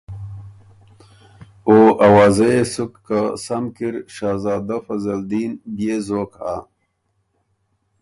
[1.69, 6.55] او اوازۀ يې سُک که سم کی ر شهزادۀ فضل دین بيې زوک هۀ۔